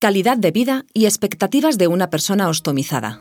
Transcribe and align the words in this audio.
calidad 0.00 0.38
de 0.38 0.50
vida 0.50 0.86
y 0.94 1.04
expectativas 1.04 1.76
de 1.76 1.86
una 1.86 2.08
persona 2.08 2.48
ostomizada. 2.48 3.20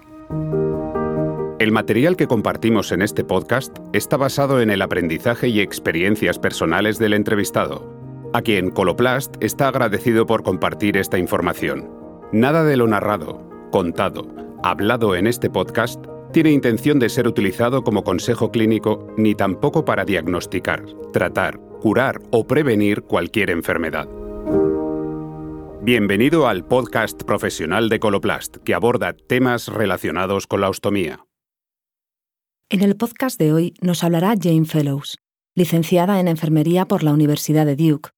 El 1.59 1.73
material 1.73 2.15
que 2.15 2.25
compartimos 2.25 2.93
en 2.93 3.01
este 3.01 3.25
podcast 3.25 3.77
está 3.91 4.15
basado 4.15 4.61
en 4.61 4.69
el 4.69 4.81
aprendizaje 4.81 5.49
y 5.49 5.59
experiencias 5.59 6.39
personales 6.39 6.97
del 6.97 7.11
entrevistado, 7.11 8.31
a 8.33 8.41
quien 8.41 8.71
Coloplast 8.71 9.35
está 9.43 9.67
agradecido 9.67 10.25
por 10.25 10.43
compartir 10.43 10.95
esta 10.95 11.17
información. 11.17 11.89
Nada 12.31 12.63
de 12.63 12.77
lo 12.77 12.87
narrado, 12.87 13.45
contado, 13.73 14.29
hablado 14.63 15.17
en 15.17 15.27
este 15.27 15.49
podcast 15.49 16.01
tiene 16.31 16.51
intención 16.51 16.97
de 16.97 17.09
ser 17.09 17.27
utilizado 17.27 17.83
como 17.83 18.05
consejo 18.05 18.51
clínico 18.51 19.05
ni 19.17 19.35
tampoco 19.35 19.83
para 19.83 20.05
diagnosticar, 20.05 20.85
tratar, 21.11 21.59
curar 21.81 22.21
o 22.31 22.47
prevenir 22.47 23.01
cualquier 23.01 23.49
enfermedad. 23.49 24.07
Bienvenido 25.81 26.49
al 26.49 26.65
podcast 26.65 27.23
profesional 27.23 27.87
de 27.87 28.01
Coloplast, 28.01 28.57
que 28.57 28.73
aborda 28.73 29.13
temas 29.13 29.67
relacionados 29.69 30.45
con 30.45 30.59
la 30.59 30.69
ostomía. 30.69 31.25
En 32.69 32.81
el 32.81 32.97
podcast 32.97 33.39
de 33.39 33.53
hoy 33.53 33.73
nos 33.79 34.03
hablará 34.03 34.35
Jane 34.37 34.65
Fellows, 34.65 35.17
licenciada 35.55 36.19
en 36.19 36.27
Enfermería 36.27 36.85
por 36.85 37.03
la 37.03 37.13
Universidad 37.13 37.65
de 37.65 37.77
Duke. 37.77 38.09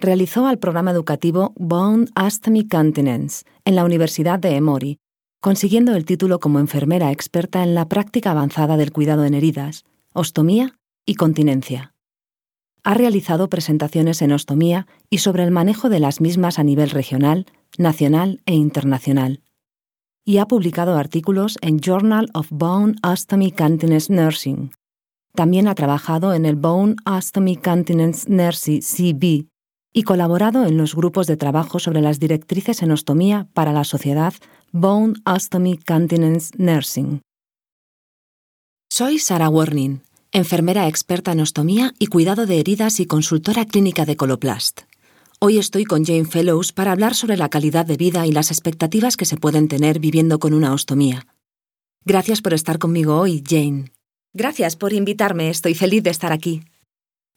Realizó 0.00 0.48
el 0.48 0.58
programa 0.58 0.92
educativo 0.92 1.52
Bone 1.56 2.06
Ostomy 2.16 2.66
Continence 2.66 3.44
en 3.66 3.76
la 3.76 3.84
Universidad 3.84 4.38
de 4.38 4.56
Emory, 4.56 4.98
consiguiendo 5.42 5.94
el 5.94 6.06
título 6.06 6.40
como 6.40 6.58
enfermera 6.58 7.12
experta 7.12 7.62
en 7.62 7.74
la 7.74 7.86
práctica 7.86 8.30
avanzada 8.30 8.78
del 8.78 8.92
cuidado 8.92 9.26
en 9.26 9.34
heridas, 9.34 9.84
ostomía 10.14 10.78
y 11.04 11.16
continencia 11.16 11.93
ha 12.84 12.92
realizado 12.92 13.48
presentaciones 13.48 14.20
en 14.20 14.32
ostomía 14.32 14.86
y 15.08 15.18
sobre 15.18 15.42
el 15.42 15.50
manejo 15.50 15.88
de 15.88 16.00
las 16.00 16.20
mismas 16.20 16.58
a 16.58 16.62
nivel 16.62 16.90
regional, 16.90 17.46
nacional 17.78 18.42
e 18.44 18.54
internacional. 18.54 19.40
Y 20.26 20.38
ha 20.38 20.46
publicado 20.46 20.96
artículos 20.96 21.58
en 21.62 21.80
Journal 21.80 22.28
of 22.34 22.48
Bone 22.50 22.94
Ostomy 23.02 23.50
Continence 23.52 24.12
Nursing. 24.12 24.70
También 25.34 25.66
ha 25.66 25.74
trabajado 25.74 26.34
en 26.34 26.46
el 26.46 26.56
Bone 26.56 26.96
Ostomy 27.06 27.56
Continence 27.56 28.30
Nursing 28.30 28.80
CB 28.80 29.46
y 29.92 30.02
colaborado 30.02 30.66
en 30.66 30.76
los 30.76 30.94
grupos 30.94 31.26
de 31.26 31.36
trabajo 31.36 31.78
sobre 31.78 32.02
las 32.02 32.20
directrices 32.20 32.82
en 32.82 32.90
ostomía 32.90 33.48
para 33.54 33.72
la 33.72 33.84
sociedad 33.84 34.34
Bone 34.72 35.14
Ostomy 35.24 35.78
Continence 35.78 36.52
Nursing. 36.58 37.22
Soy 38.90 39.18
Sarah 39.18 39.48
Warning 39.48 40.02
enfermera 40.34 40.88
experta 40.88 41.30
en 41.30 41.38
ostomía 41.38 41.94
y 42.00 42.08
cuidado 42.08 42.44
de 42.44 42.58
heridas 42.58 42.98
y 42.98 43.06
consultora 43.06 43.64
clínica 43.64 44.04
de 44.04 44.16
Coloplast. 44.16 44.80
Hoy 45.38 45.58
estoy 45.58 45.84
con 45.84 46.04
Jane 46.04 46.24
Fellows 46.24 46.72
para 46.72 46.90
hablar 46.90 47.14
sobre 47.14 47.36
la 47.36 47.48
calidad 47.48 47.86
de 47.86 47.96
vida 47.96 48.26
y 48.26 48.32
las 48.32 48.50
expectativas 48.50 49.16
que 49.16 49.26
se 49.26 49.36
pueden 49.36 49.68
tener 49.68 50.00
viviendo 50.00 50.40
con 50.40 50.52
una 50.52 50.72
ostomía. 50.72 51.28
Gracias 52.04 52.42
por 52.42 52.52
estar 52.52 52.80
conmigo 52.80 53.16
hoy, 53.16 53.44
Jane. 53.48 53.92
Gracias 54.32 54.74
por 54.74 54.92
invitarme, 54.92 55.50
estoy 55.50 55.74
feliz 55.74 56.02
de 56.02 56.10
estar 56.10 56.32
aquí. 56.32 56.64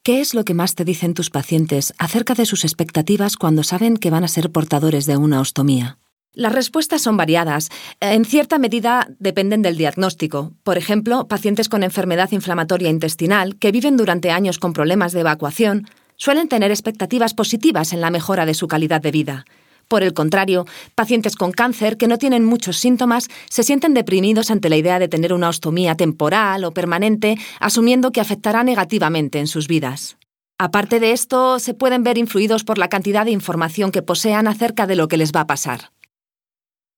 ¿Qué 0.03 0.19
es 0.19 0.33
lo 0.33 0.43
que 0.43 0.55
más 0.55 0.73
te 0.73 0.83
dicen 0.83 1.13
tus 1.13 1.29
pacientes 1.29 1.93
acerca 1.99 2.33
de 2.33 2.47
sus 2.47 2.65
expectativas 2.65 3.37
cuando 3.37 3.61
saben 3.61 3.97
que 3.97 4.09
van 4.09 4.23
a 4.23 4.27
ser 4.27 4.51
portadores 4.51 5.05
de 5.05 5.17
una 5.17 5.39
ostomía? 5.39 5.99
Las 6.37 6.53
respuestas 6.53 7.01
son 7.01 7.17
variadas. 7.17 7.69
En 7.99 8.23
cierta 8.23 8.59
medida 8.59 9.07
dependen 9.17 9.63
del 9.63 9.75
diagnóstico. 9.75 10.53
Por 10.61 10.77
ejemplo, 10.77 11.27
pacientes 11.27 11.67
con 11.67 11.81
enfermedad 11.81 12.31
inflamatoria 12.31 12.91
intestinal 12.91 13.55
que 13.55 13.71
viven 13.71 13.97
durante 13.97 14.29
años 14.29 14.59
con 14.59 14.71
problemas 14.71 15.13
de 15.13 15.21
evacuación 15.21 15.87
suelen 16.15 16.47
tener 16.47 16.69
expectativas 16.69 17.33
positivas 17.33 17.91
en 17.91 18.01
la 18.01 18.11
mejora 18.11 18.45
de 18.45 18.53
su 18.53 18.67
calidad 18.67 19.01
de 19.01 19.09
vida. 19.09 19.45
Por 19.87 20.03
el 20.03 20.13
contrario, 20.13 20.67
pacientes 20.93 21.35
con 21.35 21.51
cáncer 21.51 21.97
que 21.97 22.07
no 22.07 22.19
tienen 22.19 22.45
muchos 22.45 22.77
síntomas 22.77 23.29
se 23.49 23.63
sienten 23.63 23.95
deprimidos 23.95 24.51
ante 24.51 24.69
la 24.69 24.77
idea 24.77 24.99
de 24.99 25.07
tener 25.07 25.33
una 25.33 25.49
ostomía 25.49 25.95
temporal 25.95 26.65
o 26.65 26.71
permanente, 26.71 27.39
asumiendo 27.59 28.11
que 28.11 28.21
afectará 28.21 28.63
negativamente 28.63 29.39
en 29.39 29.47
sus 29.47 29.67
vidas. 29.67 30.17
Aparte 30.59 30.99
de 30.99 31.13
esto, 31.13 31.57
se 31.57 31.73
pueden 31.73 32.03
ver 32.03 32.19
influidos 32.19 32.63
por 32.63 32.77
la 32.77 32.89
cantidad 32.89 33.25
de 33.25 33.31
información 33.31 33.91
que 33.91 34.03
posean 34.03 34.47
acerca 34.47 34.85
de 34.85 34.95
lo 34.95 35.07
que 35.07 35.17
les 35.17 35.31
va 35.31 35.41
a 35.41 35.47
pasar. 35.47 35.96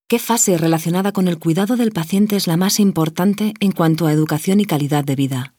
¿Qué 0.09 0.17
fase 0.17 0.57
relacionada 0.57 1.11
con 1.11 1.27
el 1.27 1.37
cuidado 1.37 1.75
del 1.75 1.91
paciente 1.91 2.35
es 2.35 2.47
la 2.47 2.57
más 2.57 2.79
importante 2.79 3.53
en 3.59 3.71
cuanto 3.71 4.07
a 4.07 4.11
educación 4.11 4.59
y 4.59 4.65
calidad 4.65 5.03
de 5.03 5.15
vida? 5.15 5.53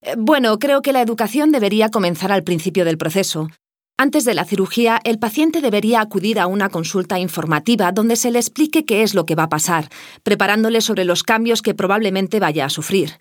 Eh, 0.00 0.16
bueno, 0.18 0.58
creo 0.58 0.82
que 0.82 0.92
la 0.92 1.02
educación 1.02 1.52
debería 1.52 1.88
comenzar 1.88 2.32
al 2.32 2.42
principio 2.42 2.84
del 2.84 2.98
proceso. 2.98 3.48
Antes 3.96 4.24
de 4.24 4.34
la 4.34 4.44
cirugía, 4.44 5.00
el 5.04 5.20
paciente 5.20 5.60
debería 5.60 6.00
acudir 6.00 6.40
a 6.40 6.48
una 6.48 6.68
consulta 6.68 7.20
informativa 7.20 7.92
donde 7.92 8.16
se 8.16 8.32
le 8.32 8.40
explique 8.40 8.84
qué 8.84 9.04
es 9.04 9.14
lo 9.14 9.24
que 9.24 9.36
va 9.36 9.44
a 9.44 9.48
pasar, 9.48 9.88
preparándole 10.24 10.80
sobre 10.80 11.04
los 11.04 11.22
cambios 11.22 11.62
que 11.62 11.74
probablemente 11.74 12.40
vaya 12.40 12.64
a 12.64 12.70
sufrir. 12.70 13.12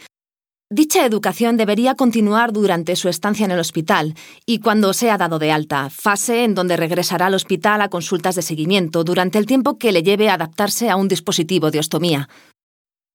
Dicha 0.74 1.06
educación 1.06 1.58
debería 1.58 1.96
continuar 1.96 2.54
durante 2.54 2.96
su 2.96 3.10
estancia 3.10 3.44
en 3.44 3.52
el 3.52 3.60
hospital 3.60 4.16
y 4.46 4.60
cuando 4.60 4.94
sea 4.94 5.18
dado 5.18 5.38
de 5.38 5.52
alta, 5.52 5.90
fase 5.90 6.46
en 6.46 6.56
donde 6.56 6.78
regresará 6.78 7.26
al 7.26 7.34
hospital 7.34 7.82
a 7.82 7.90
consultas 7.90 8.36
de 8.36 8.42
seguimiento 8.42 9.04
durante 9.04 9.38
el 9.38 9.48
tiempo 9.48 9.78
que 9.78 9.92
le 9.92 10.02
lleve 10.02 10.30
a 10.30 10.36
adaptarse 10.36 10.90
a 10.90 10.96
un 10.96 11.10
dispositivo 11.10 11.72
de 11.72 11.80
ostomía. 11.80 12.30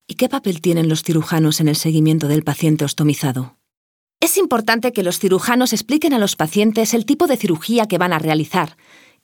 ¿Y 0.06 0.16
qué 0.16 0.28
papel 0.28 0.60
tienen 0.60 0.90
los 0.90 1.02
cirujanos 1.02 1.60
en 1.60 1.68
el 1.68 1.76
seguimiento 1.76 2.28
del 2.28 2.44
paciente 2.44 2.84
ostomizado? 2.84 3.56
Es 4.20 4.36
importante 4.36 4.92
que 4.92 5.02
los 5.02 5.18
cirujanos 5.18 5.72
expliquen 5.72 6.12
a 6.12 6.18
los 6.18 6.36
pacientes 6.36 6.92
el 6.92 7.06
tipo 7.06 7.26
de 7.26 7.38
cirugía 7.38 7.86
que 7.86 7.96
van 7.96 8.12
a 8.12 8.18
realizar, 8.18 8.76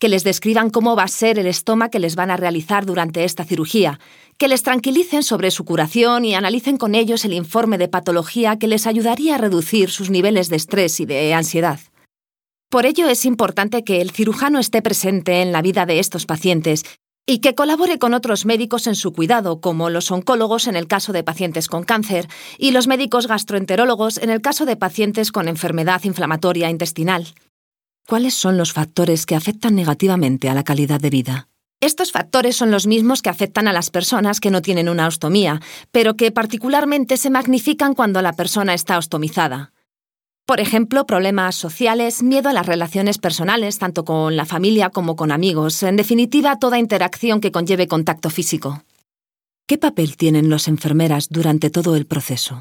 que 0.02 0.08
les 0.08 0.24
describan 0.24 0.70
cómo 0.70 0.96
va 0.96 1.04
a 1.04 1.08
ser 1.22 1.38
el 1.38 1.46
estoma 1.46 1.88
que 1.88 2.00
les 2.00 2.16
van 2.16 2.32
a 2.32 2.36
realizar 2.36 2.84
durante 2.84 3.22
esta 3.22 3.44
cirugía, 3.44 4.00
que 4.36 4.48
les 4.48 4.64
tranquilicen 4.64 5.22
sobre 5.22 5.52
su 5.52 5.64
curación 5.64 6.24
y 6.24 6.34
analicen 6.34 6.76
con 6.76 6.96
ellos 6.96 7.24
el 7.24 7.32
informe 7.32 7.78
de 7.78 7.86
patología 7.86 8.58
que 8.58 8.66
les 8.66 8.88
ayudaría 8.88 9.36
a 9.36 9.38
reducir 9.38 9.90
sus 9.90 10.10
niveles 10.10 10.48
de 10.48 10.56
estrés 10.56 10.98
y 10.98 11.06
de 11.06 11.32
ansiedad. 11.34 11.78
Por 12.68 12.84
ello 12.84 13.08
es 13.08 13.24
importante 13.24 13.84
que 13.84 14.00
el 14.00 14.10
cirujano 14.10 14.58
esté 14.58 14.82
presente 14.82 15.40
en 15.40 15.52
la 15.52 15.62
vida 15.62 15.86
de 15.86 16.00
estos 16.00 16.26
pacientes 16.26 16.82
y 17.24 17.38
que 17.38 17.54
colabore 17.54 18.00
con 18.00 18.12
otros 18.12 18.44
médicos 18.44 18.88
en 18.88 18.96
su 18.96 19.12
cuidado, 19.12 19.60
como 19.60 19.88
los 19.88 20.10
oncólogos 20.10 20.66
en 20.66 20.74
el 20.74 20.88
caso 20.88 21.12
de 21.12 21.22
pacientes 21.22 21.68
con 21.68 21.84
cáncer 21.84 22.26
y 22.58 22.72
los 22.72 22.88
médicos 22.88 23.28
gastroenterólogos 23.28 24.18
en 24.18 24.30
el 24.30 24.40
caso 24.40 24.66
de 24.66 24.74
pacientes 24.74 25.30
con 25.30 25.46
enfermedad 25.46 26.02
inflamatoria 26.02 26.70
intestinal. 26.70 27.32
¿Cuáles 28.06 28.34
son 28.34 28.58
los 28.58 28.72
factores 28.72 29.26
que 29.26 29.36
afectan 29.36 29.74
negativamente 29.74 30.48
a 30.48 30.54
la 30.54 30.64
calidad 30.64 31.00
de 31.00 31.10
vida? 31.10 31.48
Estos 31.80 32.12
factores 32.12 32.56
son 32.56 32.70
los 32.70 32.86
mismos 32.86 33.22
que 33.22 33.30
afectan 33.30 33.66
a 33.66 33.72
las 33.72 33.90
personas 33.90 34.38
que 34.38 34.50
no 34.50 34.62
tienen 34.62 34.88
una 34.88 35.06
ostomía, 35.06 35.60
pero 35.90 36.14
que 36.14 36.30
particularmente 36.30 37.16
se 37.16 37.30
magnifican 37.30 37.94
cuando 37.94 38.22
la 38.22 38.34
persona 38.34 38.74
está 38.74 38.98
ostomizada. 38.98 39.72
Por 40.46 40.60
ejemplo, 40.60 41.06
problemas 41.06 41.54
sociales, 41.54 42.22
miedo 42.22 42.48
a 42.48 42.52
las 42.52 42.66
relaciones 42.66 43.18
personales, 43.18 43.78
tanto 43.78 44.04
con 44.04 44.36
la 44.36 44.44
familia 44.44 44.90
como 44.90 45.16
con 45.16 45.32
amigos, 45.32 45.82
en 45.82 45.96
definitiva, 45.96 46.58
toda 46.58 46.78
interacción 46.78 47.40
que 47.40 47.52
conlleve 47.52 47.88
contacto 47.88 48.30
físico. 48.30 48.84
¿Qué 49.66 49.78
papel 49.78 50.16
tienen 50.16 50.50
las 50.50 50.68
enfermeras 50.68 51.28
durante 51.30 51.70
todo 51.70 51.96
el 51.96 52.06
proceso? 52.06 52.60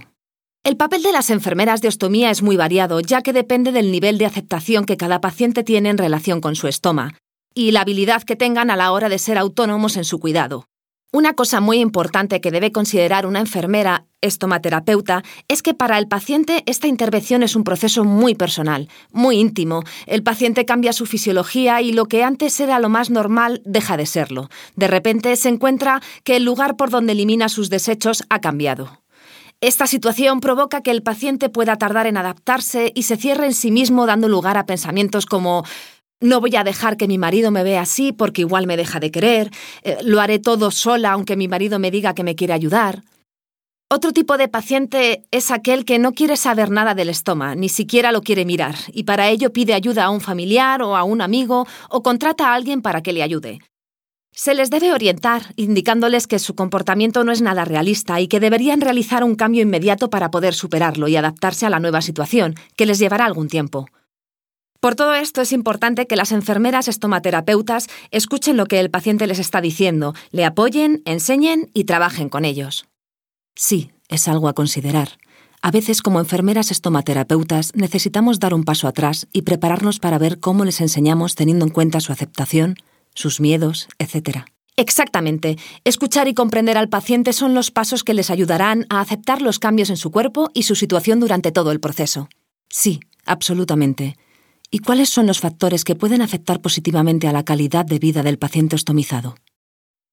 El 0.63 0.77
papel 0.77 1.01
de 1.01 1.11
las 1.11 1.31
enfermeras 1.31 1.81
de 1.81 1.88
ostomía 1.88 2.29
es 2.29 2.44
muy 2.44 2.55
variado, 2.55 2.99
ya 2.99 3.23
que 3.23 3.33
depende 3.33 3.72
del 3.72 3.91
nivel 3.91 4.19
de 4.19 4.27
aceptación 4.27 4.85
que 4.85 4.95
cada 4.95 5.19
paciente 5.19 5.63
tiene 5.63 5.89
en 5.89 5.97
relación 5.97 6.39
con 6.39 6.55
su 6.55 6.67
estoma 6.67 7.16
y 7.55 7.72
la 7.72 7.81
habilidad 7.81 8.22
que 8.22 8.35
tengan 8.35 8.69
a 8.69 8.75
la 8.75 8.91
hora 8.91 9.09
de 9.09 9.17
ser 9.17 9.39
autónomos 9.39 9.97
en 9.97 10.05
su 10.05 10.19
cuidado. 10.19 10.66
Una 11.11 11.33
cosa 11.33 11.61
muy 11.61 11.79
importante 11.79 12.41
que 12.41 12.51
debe 12.51 12.72
considerar 12.72 13.25
una 13.25 13.39
enfermera 13.39 14.05
estomaterapeuta 14.22 15.23
es 15.47 15.63
que 15.63 15.73
para 15.73 15.97
el 15.97 16.07
paciente 16.07 16.63
esta 16.67 16.88
intervención 16.88 17.41
es 17.41 17.55
un 17.55 17.63
proceso 17.63 18.03
muy 18.05 18.35
personal, 18.35 18.88
muy 19.11 19.38
íntimo. 19.38 19.83
El 20.05 20.22
paciente 20.22 20.66
cambia 20.66 20.93
su 20.93 21.07
fisiología 21.07 21.81
y 21.81 21.91
lo 21.91 22.05
que 22.05 22.23
antes 22.23 22.57
era 22.59 22.79
lo 22.79 22.88
más 22.88 23.09
normal 23.09 23.63
deja 23.66 23.97
de 23.97 24.05
serlo. 24.05 24.47
De 24.75 24.88
repente 24.88 25.35
se 25.37 25.49
encuentra 25.49 26.02
que 26.23 26.35
el 26.35 26.46
lugar 26.46 26.78
por 26.78 26.91
donde 26.91 27.13
elimina 27.13 27.49
sus 27.49 27.72
desechos 27.72 28.23
ha 28.29 28.40
cambiado. 28.40 29.02
Esta 29.61 29.85
situación 29.85 30.40
provoca 30.40 30.81
que 30.81 30.90
el 30.90 31.03
paciente 31.03 31.47
pueda 31.47 31.78
tardar 31.78 32.08
en 32.08 32.17
adaptarse 32.17 32.91
y 32.96 33.03
se 33.03 33.16
cierre 33.16 33.46
en 33.46 33.53
sí 33.53 33.69
mismo 33.69 34.08
dando 34.08 34.28
lugar 34.28 34.58
a 34.58 34.66
pensamientos 34.66 35.28
como 35.28 35.63
no 36.19 36.41
voy 36.41 36.55
a 36.55 36.63
dejar 36.63 36.97
que 36.97 37.08
mi 37.08 37.19
marido 37.19 37.52
me 37.52 37.63
vea 37.63 37.81
así 37.81 38.11
porque 38.11 38.41
igual 38.41 38.66
me 38.66 38.75
deja 38.75 38.99
de 38.99 39.11
querer, 39.11 39.52
eh, 39.84 39.97
lo 40.03 40.19
haré 40.19 40.40
todo 40.40 40.72
sola 40.72 41.11
aunque 41.11 41.35
mi 41.35 41.47
marido 41.47 41.78
me 41.78 41.91
diga 41.91 42.16
que 42.16 42.23
me 42.23 42.35
quiere 42.35 42.53
ayudar. 42.53 43.03
Otro 43.87 44.13
tipo 44.13 44.37
de 44.40 44.47
paciente 44.47 45.25
es 45.29 45.52
aquel 45.52 45.85
que 45.85 45.99
no 45.99 46.13
quiere 46.13 46.37
saber 46.37 46.72
nada 46.72 46.96
del 46.96 47.09
estómago, 47.09 47.53
ni 47.53 47.69
siquiera 47.69 48.11
lo 48.11 48.22
quiere 48.22 48.46
mirar, 48.46 48.75
y 48.93 49.03
para 49.03 49.29
ello 49.29 49.53
pide 49.53 49.75
ayuda 49.75 50.05
a 50.05 50.09
un 50.09 50.22
familiar 50.22 50.81
o 50.81 50.96
a 50.96 51.03
un 51.03 51.22
amigo 51.22 51.67
o 51.90 52.02
contrata 52.02 52.47
a 52.47 52.55
alguien 52.55 52.81
para 52.81 53.03
que 53.03 53.13
le 53.13 53.22
ayude. 53.22 53.59
Se 54.33 54.55
les 54.55 54.69
debe 54.69 54.93
orientar, 54.93 55.53
indicándoles 55.57 56.25
que 56.25 56.39
su 56.39 56.55
comportamiento 56.55 57.23
no 57.23 57.31
es 57.31 57.41
nada 57.41 57.66
realista 57.66 58.22
y 58.22 58.28
que 58.28 58.39
deberían 58.39 58.81
realizar 58.81 59.23
un 59.23 59.35
cambio 59.35 59.61
inmediato 59.61 60.09
para 60.09 60.31
poder 60.31 60.53
superarlo 60.53 61.07
y 61.07 61.16
adaptarse 61.16 61.66
a 61.66 61.69
la 61.69 61.79
nueva 61.79 62.01
situación, 62.01 62.55
que 62.78 62.85
les 62.85 62.97
llevará 62.97 63.25
algún 63.25 63.49
tiempo. 63.49 63.87
Por 64.79 64.95
todo 64.95 65.13
esto 65.13 65.41
es 65.41 65.51
importante 65.51 66.07
que 66.07 66.16
las 66.16 66.31
enfermeras 66.31 66.87
estomaterapeutas 66.87 67.87
escuchen 68.09 68.57
lo 68.57 68.66
que 68.66 68.79
el 68.79 68.89
paciente 68.89 69.28
les 69.28 69.37
está 69.37 69.61
diciendo, 69.61 70.16
le 70.31 70.43
apoyen, 70.43 71.03
enseñen 71.05 71.69
y 71.73 71.84
trabajen 71.84 72.29
con 72.29 72.45
ellos. 72.45 72.87
Sí, 73.55 73.91
es 74.07 74.27
algo 74.27 74.47
a 74.47 74.53
considerar. 74.53 75.19
A 75.61 75.69
veces 75.69 76.01
como 76.01 76.19
enfermeras 76.19 76.72
estomaterapeutas 76.72 77.75
necesitamos 77.75 78.39
dar 78.39 78.55
un 78.55 78.63
paso 78.63 78.87
atrás 78.87 79.27
y 79.31 79.43
prepararnos 79.43 79.99
para 79.99 80.17
ver 80.17 80.39
cómo 80.39 80.66
les 80.66 80.81
enseñamos 80.81 81.35
teniendo 81.35 81.66
en 81.66 81.72
cuenta 81.72 81.99
su 81.99 82.11
aceptación, 82.11 82.77
sus 83.13 83.40
miedos, 83.40 83.87
etc. 83.99 84.46
Exactamente. 84.75 85.58
Escuchar 85.84 86.28
y 86.28 86.34
comprender 86.34 86.78
al 86.78 86.90
paciente 86.90 87.34
son 87.34 87.53
los 87.53 87.72
pasos 87.72 88.03
que 88.03 88.13
les 88.13 88.29
ayudarán 88.29 88.85
a 88.90 88.99
aceptar 89.02 89.41
los 89.41 89.59
cambios 89.59 89.90
en 89.90 89.97
su 89.97 90.11
cuerpo 90.11 90.49
y 90.53 90.63
su 90.63 90.75
situación 90.75 91.19
durante 91.19 91.52
todo 91.52 91.72
el 91.72 91.79
proceso. 91.79 92.29
Sí, 92.69 92.99
absolutamente. 93.25 94.17
¿Y 94.72 94.79
cuáles 94.79 95.09
son 95.09 95.28
los 95.28 95.40
factores 95.40 95.84
que 95.84 95.96
pueden 95.96 96.22
afectar 96.22 96.61
positivamente 96.61 97.28
a 97.28 97.34
la 97.34 97.43
calidad 97.43 97.85
de 97.85 97.99
vida 97.99 98.23
del 98.23 98.40
paciente 98.40 98.75
ostomizado? 98.75 99.35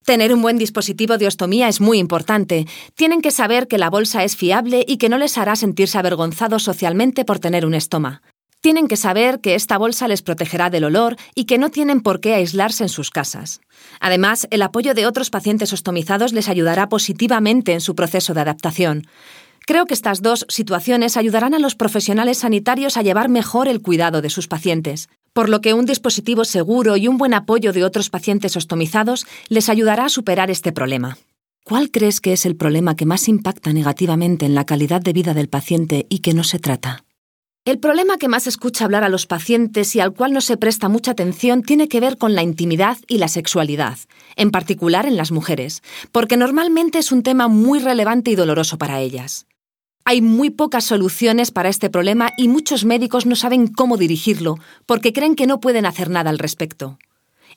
Tener 0.05 0.33
un 0.33 0.43
buen 0.43 0.59
dispositivo 0.59 1.19
de 1.19 1.27
ostomía 1.27 1.69
es 1.69 1.81
muy 1.81 1.99
importante. 1.99 2.67
Tienen 2.95 3.21
que 3.21 3.31
saber 3.31 3.69
que 3.69 3.79
la 3.79 3.91
bolsa 3.91 4.25
es 4.25 4.37
fiable 4.37 4.85
y 4.89 4.97
que 4.97 5.09
no 5.09 5.19
les 5.19 5.39
hará 5.39 5.55
sentirse 5.55 5.99
avergonzados 5.99 6.63
socialmente 6.63 7.25
por 7.25 7.39
tener 7.39 7.65
un 7.67 7.75
estoma. 7.75 8.23
Tienen 8.61 8.89
que 8.89 8.97
saber 8.97 9.41
que 9.41 9.55
esta 9.55 9.79
bolsa 9.79 10.09
les 10.09 10.23
protegerá 10.23 10.69
del 10.69 10.85
olor 10.85 11.17
y 11.37 11.45
que 11.45 11.59
no 11.59 11.71
tienen 11.71 12.01
por 12.01 12.21
qué 12.21 12.35
aislarse 12.35 12.83
en 12.83 12.89
sus 12.89 13.11
casas. 13.11 13.61
Además, 14.01 14.49
el 14.51 14.63
apoyo 14.63 14.95
de 14.95 15.07
otros 15.07 15.31
pacientes 15.31 15.73
ostomizados 15.73 16.33
les 16.33 16.49
ayudará 16.49 16.89
positivamente 16.89 17.73
en 17.73 17.81
su 17.81 17.95
proceso 17.95 18.35
de 18.35 18.41
adaptación. 18.41 19.07
Creo 19.65 19.87
que 19.87 19.95
estas 19.95 20.23
dos 20.23 20.45
situaciones 20.49 21.17
ayudarán 21.17 21.55
a 21.55 21.61
los 21.61 21.77
profesionales 21.77 22.39
sanitarios 22.39 22.97
a 22.97 23.03
llevar 23.03 23.29
mejor 23.29 23.69
el 23.69 23.81
cuidado 23.81 24.23
de 24.23 24.31
sus 24.31 24.49
pacientes, 24.49 25.09
por 25.33 25.49
lo 25.49 25.61
que 25.61 25.75
un 25.75 25.87
dispositivo 25.87 26.45
seguro 26.45 26.97
y 26.97 27.07
un 27.07 27.17
buen 27.17 27.35
apoyo 27.35 27.73
de 27.73 27.85
otros 27.85 28.11
pacientes 28.11 28.57
ostomizados 28.57 29.27
les 29.49 29.69
ayudará 29.69 30.07
a 30.07 30.09
superar 30.09 30.51
este 30.51 30.73
problema. 30.73 31.17
¿Cuál 31.65 31.91
crees 31.91 32.21
que 32.21 32.33
es 32.33 32.45
el 32.47 32.57
problema 32.57 32.97
que 32.97 33.07
más 33.07 33.29
impacta 33.29 33.73
negativamente 33.73 34.47
en 34.47 34.55
la 34.55 34.65
calidad 34.65 35.03
de 35.03 35.13
vida 35.13 35.35
del 35.35 35.49
paciente 35.49 36.07
y 36.09 36.21
que 36.21 36.35
no 36.35 36.43
se 36.43 36.59
trata? 36.59 37.05
El 37.65 37.79
problema 37.79 38.17
que 38.17 38.29
más 38.29 38.47
escucha 38.47 38.85
hablar 38.85 39.05
a 39.05 39.11
los 39.11 39.27
pacientes 39.27 39.95
y 39.95 40.01
al 40.01 40.15
cual 40.15 40.33
no 40.33 40.41
se 40.41 40.57
presta 40.57 40.89
mucha 40.89 41.11
atención 41.11 41.63
tiene 41.63 41.87
que 41.89 42.01
ver 42.01 42.17
con 42.17 42.35
la 42.35 42.43
intimidad 42.43 42.97
y 43.09 43.19
la 43.19 43.29
sexualidad, 43.29 43.99
en 44.37 44.51
particular 44.51 45.05
en 45.05 45.17
las 45.17 45.33
mujeres, 45.33 45.83
porque 46.11 46.39
normalmente 46.39 46.99
es 46.99 47.13
un 47.13 47.23
tema 47.23 47.47
muy 47.47 47.79
relevante 47.79 48.31
y 48.31 48.37
doloroso 48.37 48.79
para 48.79 49.01
ellas. 49.01 49.47
Hay 50.07 50.23
muy 50.23 50.49
pocas 50.49 50.85
soluciones 50.85 51.51
para 51.51 51.69
este 51.69 51.91
problema 51.91 52.33
y 52.39 52.49
muchos 52.49 52.87
médicos 52.87 53.27
no 53.27 53.37
saben 53.37 53.67
cómo 53.67 53.99
dirigirlo 53.99 54.59
porque 54.87 55.13
creen 55.13 55.35
que 55.35 55.47
no 55.47 55.61
pueden 55.61 55.85
hacer 55.85 56.09
nada 56.09 56.31
al 56.31 56.39
respecto. 56.39 56.99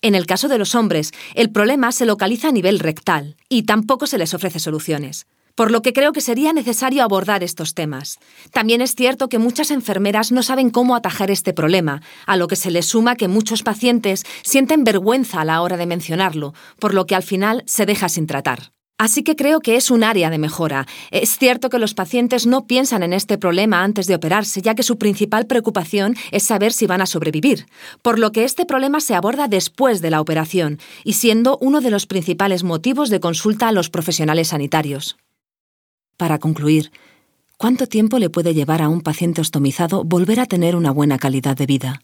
En 0.02 0.16
el 0.16 0.26
caso 0.26 0.50
de 0.50 0.58
los 0.58 0.76
hombres, 0.76 1.12
el 1.36 1.52
problema 1.52 1.94
se 1.94 2.06
localiza 2.06 2.50
a 2.50 2.52
nivel 2.52 2.80
rectal 2.80 3.38
y 3.48 3.64
tampoco 3.64 4.08
se 4.08 4.18
les 4.18 4.34
ofrece 4.34 4.60
soluciones 4.60 5.26
por 5.56 5.72
lo 5.72 5.82
que 5.82 5.94
creo 5.94 6.14
que 6.14 6.22
sería 6.22 6.54
necesario 6.54 7.04
abordar 7.04 7.44
estos 7.44 7.74
temas. 7.74 8.20
También 8.52 8.82
es 8.82 8.96
cierto 8.96 9.30
que 9.30 9.40
muchas 9.40 9.72
enfermeras 9.72 10.32
no 10.32 10.44
saben 10.44 10.70
cómo 10.70 10.96
atajar 10.96 11.32
este 11.32 11.54
problema, 11.54 12.02
a 12.26 12.38
lo 12.38 12.48
que 12.48 12.56
se 12.56 12.72
le 12.72 12.82
suma 12.82 13.16
que 13.16 13.28
muchos 13.28 13.64
pacientes 13.64 14.26
sienten 14.44 14.84
vergüenza 14.84 15.42
a 15.42 15.46
la 15.46 15.62
hora 15.62 15.78
de 15.78 15.86
mencionarlo, 15.86 16.54
por 16.80 16.94
lo 16.94 17.06
que 17.06 17.16
al 17.16 17.24
final 17.24 17.64
se 17.66 17.86
deja 17.86 18.10
sin 18.10 18.28
tratar. 18.28 18.72
Así 19.02 19.24
que 19.24 19.36
creo 19.36 19.62
que 19.62 19.78
es 19.78 19.90
un 19.90 20.04
área 20.04 20.30
de 20.30 20.38
mejora. 20.38 20.86
Es 21.10 21.36
cierto 21.40 21.72
que 21.72 21.80
los 21.80 21.96
pacientes 21.96 22.46
no 22.46 22.68
piensan 22.68 23.02
en 23.02 23.14
este 23.14 23.40
problema 23.40 23.82
antes 23.82 24.06
de 24.06 24.14
operarse, 24.14 24.62
ya 24.62 24.76
que 24.76 24.84
su 24.84 25.00
principal 25.00 25.48
preocupación 25.48 26.16
es 26.30 26.44
saber 26.44 26.72
si 26.72 26.86
van 26.86 27.02
a 27.02 27.08
sobrevivir, 27.08 27.66
por 28.04 28.20
lo 28.20 28.32
que 28.32 28.44
este 28.44 28.64
problema 28.64 29.00
se 29.00 29.16
aborda 29.16 29.48
después 29.48 30.04
de 30.04 30.12
la 30.12 30.22
operación 30.22 30.78
y 31.04 31.14
siendo 31.14 31.58
uno 31.62 31.82
de 31.82 31.90
los 31.90 32.06
principales 32.06 32.64
motivos 32.64 33.10
de 33.10 33.20
consulta 33.20 33.70
a 33.70 33.72
los 33.72 33.90
profesionales 33.90 34.50
sanitarios. 34.50 35.18
Para 36.22 36.38
concluir, 36.38 36.92
¿cuánto 37.58 37.88
tiempo 37.88 38.20
le 38.20 38.30
puede 38.30 38.54
llevar 38.54 38.84
a 38.84 38.90
un 38.90 39.02
paciente 39.02 39.42
ostomizado 39.42 40.04
volver 40.04 40.40
a 40.40 40.46
tener 40.46 40.76
una 40.76 40.92
buena 40.92 41.18
calidad 41.18 41.58
de 41.58 41.66
vida? 41.66 42.04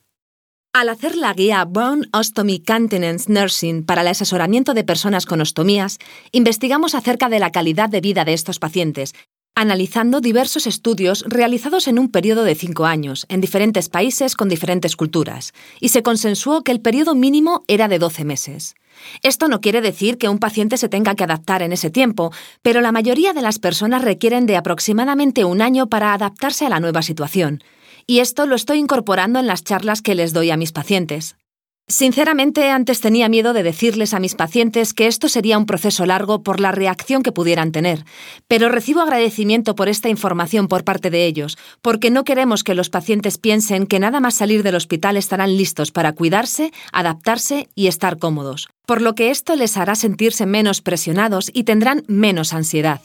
Al 0.73 0.89
hacer 0.89 1.15
la 1.15 1.35
guía 1.35 1.63
Bone 1.65 2.07
Ostomy 2.11 2.63
Continence 2.63 3.31
Nursing 3.31 3.85
para 3.85 4.01
el 4.01 4.07
asesoramiento 4.07 4.73
de 4.73 4.83
personas 4.83 5.27
con 5.27 5.39
ostomías, 5.39 5.99
investigamos 6.31 6.95
acerca 6.95 7.29
de 7.29 7.37
la 7.37 7.51
calidad 7.51 7.89
de 7.89 8.01
vida 8.01 8.25
de 8.25 8.33
estos 8.33 8.57
pacientes, 8.57 9.13
analizando 9.53 10.19
diversos 10.19 10.65
estudios 10.65 11.23
realizados 11.27 11.87
en 11.87 11.99
un 11.99 12.09
periodo 12.09 12.43
de 12.43 12.55
cinco 12.55 12.87
años, 12.87 13.27
en 13.29 13.39
diferentes 13.39 13.87
países 13.87 14.33
con 14.33 14.49
diferentes 14.49 14.95
culturas, 14.95 15.53
y 15.79 15.89
se 15.89 16.01
consensuó 16.01 16.63
que 16.63 16.71
el 16.71 16.81
periodo 16.81 17.13
mínimo 17.13 17.63
era 17.67 17.87
de 17.87 17.99
12 17.99 18.25
meses. 18.25 18.73
Esto 19.23 19.47
no 19.47 19.61
quiere 19.61 19.81
decir 19.81 20.17
que 20.17 20.29
un 20.29 20.39
paciente 20.39 20.77
se 20.77 20.89
tenga 20.89 21.15
que 21.15 21.23
adaptar 21.23 21.61
en 21.61 21.71
ese 21.71 21.89
tiempo, 21.89 22.31
pero 22.61 22.81
la 22.81 22.91
mayoría 22.91 23.33
de 23.33 23.41
las 23.41 23.59
personas 23.59 24.01
requieren 24.01 24.45
de 24.45 24.57
aproximadamente 24.57 25.45
un 25.45 25.61
año 25.61 25.87
para 25.87 26.13
adaptarse 26.13 26.65
a 26.65 26.69
la 26.69 26.79
nueva 26.79 27.01
situación, 27.01 27.63
y 28.05 28.19
esto 28.19 28.45
lo 28.45 28.55
estoy 28.55 28.79
incorporando 28.79 29.39
en 29.39 29.47
las 29.47 29.63
charlas 29.63 30.01
que 30.01 30.15
les 30.15 30.33
doy 30.33 30.51
a 30.51 30.57
mis 30.57 30.71
pacientes. 30.71 31.35
Sinceramente, 31.89 32.69
antes 32.69 32.99
tenía 32.99 33.29
miedo 33.29 33.53
de 33.53 33.63
decirles 33.63 34.13
a 34.13 34.19
mis 34.19 34.35
pacientes 34.35 34.93
que 34.93 35.07
esto 35.07 35.29
sería 35.29 35.57
un 35.57 35.65
proceso 35.65 36.05
largo 36.05 36.43
por 36.43 36.59
la 36.59 36.73
reacción 36.73 37.23
que 37.23 37.31
pudieran 37.31 37.71
tener, 37.71 38.03
pero 38.49 38.67
recibo 38.67 38.99
agradecimiento 38.99 39.73
por 39.73 39.87
esta 39.87 40.09
información 40.09 40.67
por 40.67 40.83
parte 40.83 41.09
de 41.09 41.25
ellos, 41.25 41.57
porque 41.81 42.11
no 42.11 42.25
queremos 42.25 42.65
que 42.65 42.75
los 42.75 42.89
pacientes 42.89 43.37
piensen 43.37 43.87
que 43.87 43.99
nada 43.99 44.19
más 44.19 44.35
salir 44.35 44.63
del 44.63 44.75
hospital 44.75 45.15
estarán 45.15 45.55
listos 45.55 45.93
para 45.93 46.11
cuidarse, 46.11 46.73
adaptarse 46.91 47.69
y 47.73 47.87
estar 47.87 48.17
cómodos, 48.17 48.67
por 48.85 49.01
lo 49.01 49.15
que 49.15 49.29
esto 49.29 49.55
les 49.55 49.77
hará 49.77 49.95
sentirse 49.95 50.45
menos 50.45 50.81
presionados 50.81 51.49
y 51.53 51.63
tendrán 51.63 52.03
menos 52.09 52.51
ansiedad. 52.51 52.99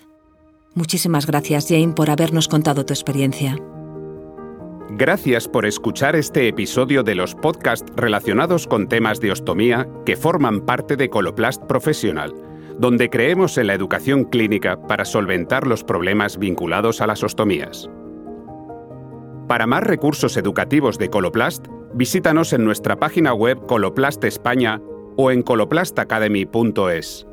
Muchísimas 0.74 1.26
gracias, 1.26 1.66
Jane, 1.68 1.92
por 1.94 2.10
habernos 2.10 2.48
contado 2.48 2.84
tu 2.84 2.92
experiencia. 2.92 3.56
Gracias 4.94 5.48
por 5.48 5.64
escuchar 5.64 6.16
este 6.16 6.48
episodio 6.48 7.02
de 7.02 7.14
los 7.14 7.34
podcasts 7.34 7.90
relacionados 7.96 8.66
con 8.66 8.88
temas 8.88 9.20
de 9.20 9.32
ostomía 9.32 9.88
que 10.04 10.16
forman 10.16 10.60
parte 10.60 10.96
de 10.96 11.08
Coloplast 11.08 11.62
Professional, 11.64 12.34
donde 12.78 13.08
creemos 13.08 13.56
en 13.56 13.68
la 13.68 13.74
educación 13.74 14.24
clínica 14.24 14.78
para 14.86 15.06
solventar 15.06 15.66
los 15.66 15.82
problemas 15.82 16.38
vinculados 16.38 17.00
a 17.00 17.06
las 17.06 17.22
ostomías. 17.22 17.88
Para 19.48 19.66
más 19.66 19.82
recursos 19.82 20.36
educativos 20.36 20.98
de 20.98 21.08
Coloplast, 21.08 21.66
visítanos 21.94 22.52
en 22.52 22.62
nuestra 22.62 23.00
página 23.00 23.32
web 23.32 23.64
Coloplast 23.66 24.22
España 24.24 24.82
o 25.16 25.30
en 25.30 25.40
coloplastacademy.es. 25.42 27.26